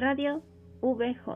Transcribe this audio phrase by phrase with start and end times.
[0.00, 0.42] Radio
[0.80, 1.28] VJ.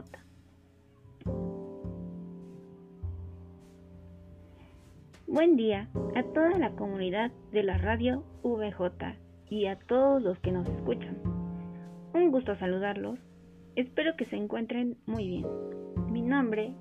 [5.26, 9.18] Buen día a toda la comunidad de la Radio VJ
[9.50, 11.18] y a todos los que nos escuchan.
[12.14, 13.18] Un gusto saludarlos.
[13.76, 15.46] Espero que se encuentren muy bien.
[16.10, 16.72] Mi nombre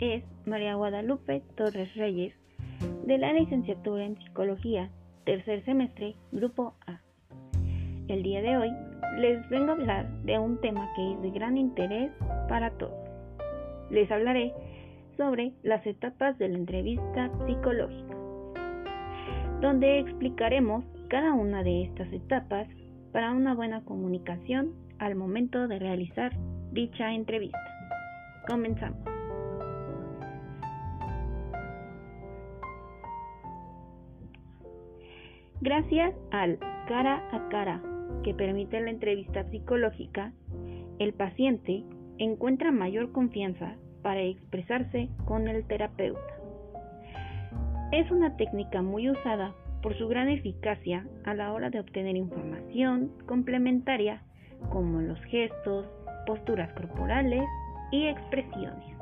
[0.00, 2.34] es María Guadalupe Torres Reyes,
[3.06, 4.90] de la licenciatura en Psicología,
[5.24, 7.00] tercer semestre, Grupo A.
[8.08, 8.70] El día de hoy
[9.18, 12.12] les vengo a hablar de un tema que es de gran interés
[12.48, 12.94] para todos.
[13.90, 14.52] Les hablaré
[15.16, 18.14] sobre las etapas de la entrevista psicológica,
[19.60, 22.68] donde explicaremos cada una de estas etapas
[23.12, 26.32] para una buena comunicación al momento de realizar
[26.70, 27.58] dicha entrevista.
[28.46, 29.00] Comenzamos.
[35.60, 37.82] Gracias al cara a cara
[38.22, 40.32] que permite la entrevista psicológica,
[40.98, 41.84] el paciente
[42.18, 46.34] encuentra mayor confianza para expresarse con el terapeuta.
[47.92, 53.12] Es una técnica muy usada por su gran eficacia a la hora de obtener información
[53.26, 54.22] complementaria
[54.70, 55.86] como los gestos,
[56.26, 57.44] posturas corporales
[57.92, 58.98] y expresiones.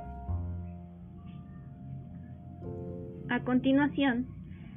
[3.29, 4.27] A continuación,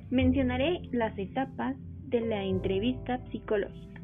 [0.10, 1.76] mencionaré las etapas
[2.08, 3.99] de la entrevista psicológica.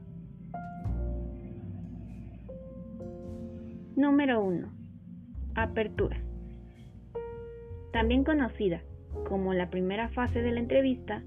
[3.96, 4.68] Número 1.
[5.56, 6.22] Apertura.
[7.94, 8.82] También conocida
[9.30, 11.24] como la primera fase de la entrevista,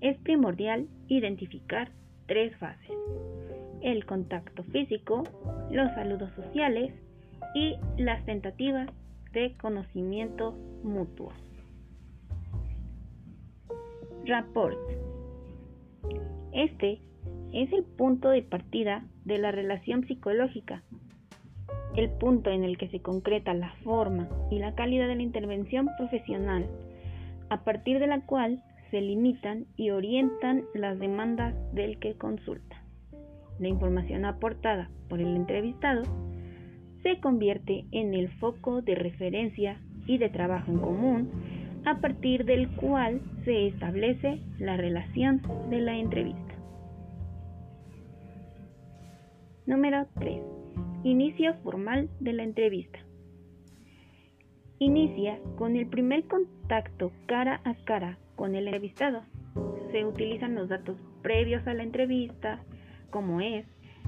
[0.00, 1.90] es primordial identificar
[2.26, 2.92] tres fases.
[3.82, 5.24] El contacto físico,
[5.72, 6.92] los saludos sociales
[7.56, 8.88] y las tentativas
[9.32, 10.52] de conocimiento
[10.84, 11.32] mutuo.
[14.26, 14.78] Rapport.
[16.52, 17.00] Este
[17.52, 20.84] es el punto de partida de la relación psicológica,
[21.96, 25.88] el punto en el que se concreta la forma y la calidad de la intervención
[25.96, 26.66] profesional,
[27.48, 32.82] a partir de la cual se limitan y orientan las demandas del que consulta.
[33.58, 36.02] La información aportada por el entrevistado
[37.02, 41.30] se convierte en el foco de referencia y de trabajo en común
[41.84, 45.40] a partir del cual se establece la relación
[45.70, 46.54] de la entrevista.
[49.66, 50.55] Número 3.
[51.06, 52.98] Inicio formal de la entrevista.
[54.80, 59.22] Inicia con el primer contacto cara a cara con el entrevistado.
[59.92, 62.60] Se utilizan los datos previos a la entrevista,
[63.10, 63.64] como es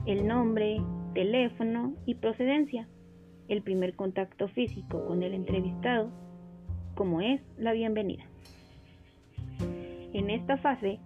[0.07, 0.83] el nombre,
[1.15, 2.89] teléfono y procedencia.
[3.47, 6.11] El primer contacto físico con el entrevistado
[6.97, 8.25] como es la bienvenida.
[10.13, 10.99] En esta fase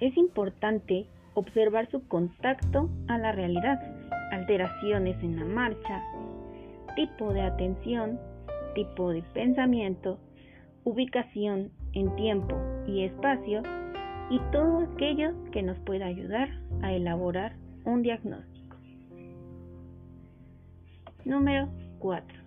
[0.00, 3.97] es importante observar su contacto a la realidad,
[4.30, 6.02] alteraciones en la marcha,
[6.96, 8.18] tipo de atención,
[8.74, 10.18] tipo de pensamiento,
[10.84, 12.56] ubicación en tiempo
[12.86, 13.62] y espacio
[14.30, 16.48] y todo aquello que nos pueda ayudar
[16.82, 18.76] a elaborar un diagnóstico.
[21.24, 21.68] Número
[21.98, 22.38] 4.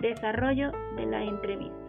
[0.00, 1.86] Desarrollo de la entrevista.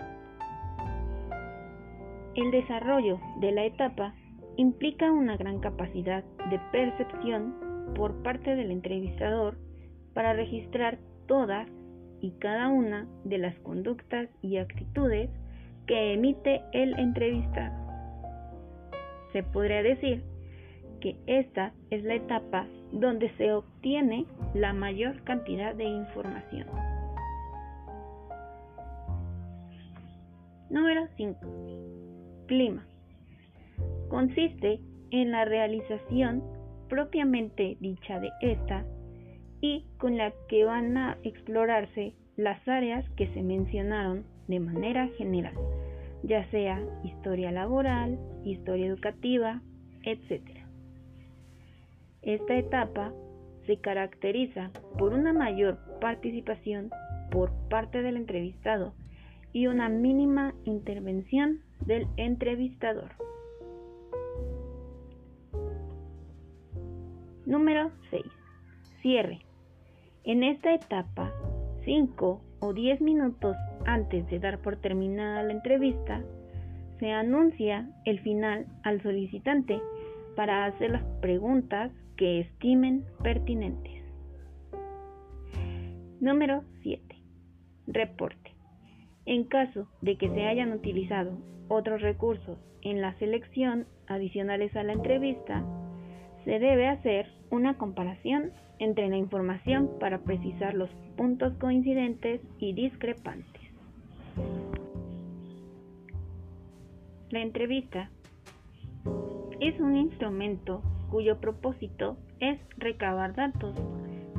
[2.36, 4.14] El desarrollo de la etapa
[4.58, 9.58] implica una gran capacidad de percepción por parte del entrevistador
[10.14, 11.68] para registrar todas
[12.22, 15.30] y cada una de las conductas y actitudes
[15.86, 17.76] que emite el entrevistado.
[19.34, 20.24] Se podría decir
[21.00, 26.68] que esta es la etapa donde se obtiene la mayor cantidad de información.
[30.70, 32.46] Número 5.
[32.48, 32.86] Clima.
[34.10, 34.80] Consiste
[35.12, 36.44] en la realización
[36.88, 38.86] propiamente dicha de esta
[39.62, 45.54] y con la que van a explorarse las áreas que se mencionaron de manera general,
[46.24, 49.62] ya sea historia laboral, historia educativa,
[50.04, 50.42] etc.
[52.22, 53.14] Esta etapa
[53.66, 56.90] se caracteriza por una mayor participación
[57.32, 58.94] por parte del entrevistado
[59.54, 63.12] y una mínima intervención del entrevistador.
[67.48, 68.26] Número 6.
[69.02, 69.40] Cierre.
[70.26, 71.32] En esta etapa,
[71.86, 73.56] 5 o 10 minutos
[73.86, 76.22] antes de dar por terminada la entrevista,
[77.00, 79.80] se anuncia el final al solicitante
[80.36, 84.04] para hacer las preguntas que estimen pertinentes.
[86.20, 87.16] Número 7.
[87.88, 88.52] Reporte.
[89.26, 91.38] En caso de que se hayan utilizado
[91.70, 95.64] otros recursos en la selección adicionales a la entrevista,
[96.48, 103.62] Se debe hacer una comparación entre la información para precisar los puntos coincidentes y discrepantes.
[107.32, 108.10] La entrevista
[109.60, 113.76] es un instrumento cuyo propósito es recabar datos,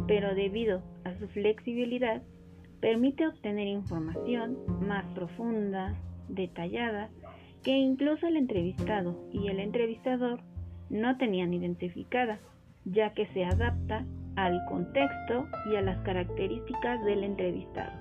[0.06, 2.22] pero debido a su flexibilidad
[2.80, 5.94] permite obtener información más profunda,
[6.30, 7.10] detallada,
[7.62, 10.40] que incluso el entrevistado y el entrevistador
[10.90, 12.38] no tenían identificada,
[12.84, 14.04] ya que se adapta
[14.36, 17.92] al contexto y a las características del entrevistado.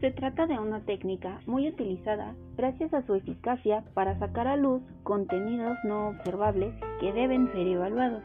[0.00, 4.82] Se trata de una técnica muy utilizada gracias a su eficacia para sacar a luz
[5.02, 8.22] contenidos no observables que deben ser evaluados.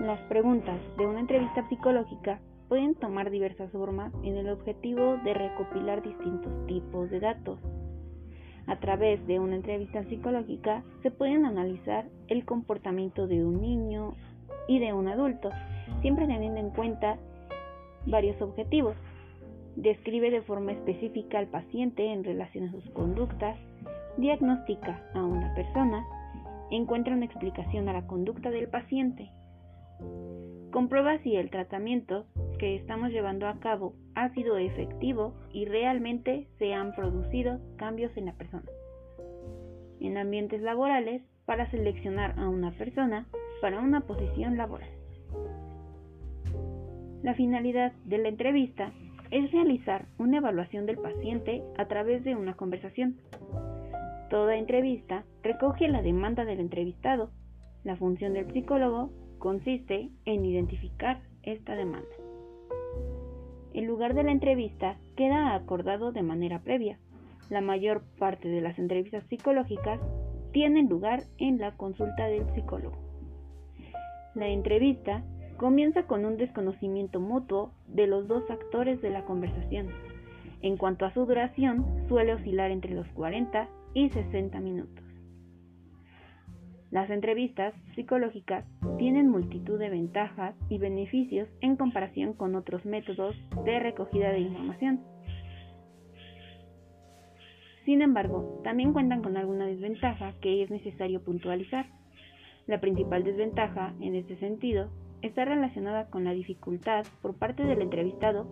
[0.00, 6.02] Las preguntas de una entrevista psicológica pueden tomar diversas formas en el objetivo de recopilar
[6.02, 7.58] distintos tipos de datos.
[8.66, 14.14] A través de una entrevista psicológica se pueden analizar el comportamiento de un niño
[14.66, 15.50] y de un adulto,
[16.02, 17.18] siempre teniendo en cuenta
[18.06, 18.96] varios objetivos.
[19.76, 23.56] Describe de forma específica al paciente en relación a sus conductas,
[24.16, 26.04] diagnostica a una persona,
[26.70, 29.30] encuentra una explicación a la conducta del paciente,
[30.72, 32.26] comprueba si el tratamiento
[32.58, 38.26] que estamos llevando a cabo ha sido efectivo y realmente se han producido cambios en
[38.26, 38.64] la persona.
[40.00, 43.26] En ambientes laborales, para seleccionar a una persona
[43.60, 44.90] para una posición laboral.
[47.22, 48.92] La finalidad de la entrevista
[49.30, 53.16] es realizar una evaluación del paciente a través de una conversación.
[54.30, 57.30] Toda entrevista recoge la demanda del entrevistado.
[57.84, 62.25] La función del psicólogo consiste en identificar esta demanda.
[63.76, 66.98] El lugar de la entrevista queda acordado de manera previa.
[67.50, 70.00] La mayor parte de las entrevistas psicológicas
[70.50, 72.96] tienen lugar en la consulta del psicólogo.
[74.34, 75.22] La entrevista
[75.58, 79.88] comienza con un desconocimiento mutuo de los dos actores de la conversación.
[80.62, 85.05] En cuanto a su duración, suele oscilar entre los 40 y 60 minutos.
[86.96, 88.64] Las entrevistas psicológicas
[88.96, 95.02] tienen multitud de ventajas y beneficios en comparación con otros métodos de recogida de información.
[97.84, 101.84] Sin embargo, también cuentan con alguna desventaja que es necesario puntualizar.
[102.66, 104.88] La principal desventaja, en este sentido,
[105.20, 108.46] está relacionada con la dificultad por parte del entrevistado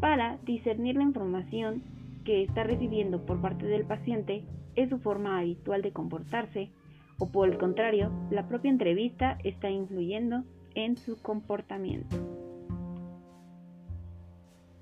[0.00, 1.82] para discernir la información
[2.26, 4.44] que está recibiendo por parte del paciente
[4.74, 6.70] es su forma habitual de comportarse,
[7.18, 10.44] o por el contrario, la propia entrevista está influyendo
[10.74, 12.16] en su comportamiento.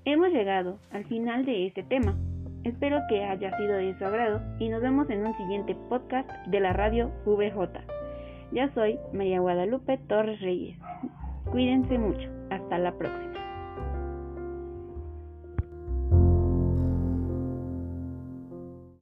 [0.05, 2.17] Hemos llegado al final de este tema.
[2.63, 6.59] Espero que haya sido de su agrado y nos vemos en un siguiente podcast de
[6.59, 7.81] la radio VJ.
[8.51, 10.77] Ya soy María Guadalupe Torres Reyes.
[11.51, 12.29] Cuídense mucho.
[12.49, 13.30] Hasta la próxima.